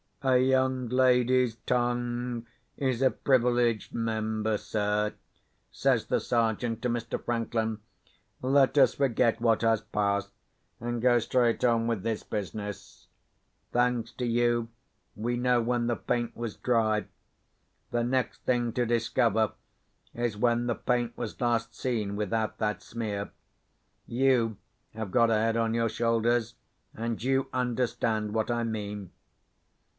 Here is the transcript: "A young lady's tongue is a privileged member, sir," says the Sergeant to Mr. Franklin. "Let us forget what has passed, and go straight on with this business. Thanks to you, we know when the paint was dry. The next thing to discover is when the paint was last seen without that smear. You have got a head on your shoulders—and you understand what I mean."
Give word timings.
"A 0.23 0.37
young 0.37 0.87
lady's 0.89 1.55
tongue 1.67 2.47
is 2.77 3.01
a 3.01 3.09
privileged 3.11 3.93
member, 3.93 4.57
sir," 4.57 5.13
says 5.71 6.07
the 6.07 6.19
Sergeant 6.19 6.81
to 6.83 6.89
Mr. 6.89 7.23
Franklin. 7.23 7.79
"Let 8.41 8.77
us 8.77 8.95
forget 8.95 9.41
what 9.41 9.61
has 9.61 9.81
passed, 9.81 10.31
and 10.79 11.01
go 11.01 11.17
straight 11.17 11.63
on 11.63 11.85
with 11.87 12.01
this 12.03 12.21
business. 12.21 13.07
Thanks 13.71 14.11
to 14.13 14.25
you, 14.25 14.69
we 15.15 15.37
know 15.37 15.59
when 15.61 15.87
the 15.87 15.95
paint 15.95 16.35
was 16.35 16.55
dry. 16.55 17.05
The 17.89 18.03
next 18.03 18.43
thing 18.43 18.73
to 18.73 18.85
discover 18.85 19.53
is 20.13 20.37
when 20.37 20.67
the 20.67 20.75
paint 20.75 21.15
was 21.17 21.39
last 21.39 21.75
seen 21.75 22.15
without 22.15 22.57
that 22.59 22.83
smear. 22.83 23.31
You 24.07 24.57
have 24.93 25.11
got 25.11 25.31
a 25.31 25.35
head 25.35 25.57
on 25.57 25.73
your 25.73 25.89
shoulders—and 25.89 27.23
you 27.23 27.49
understand 27.53 28.33
what 28.35 28.49
I 28.51 28.63
mean." 28.63 29.11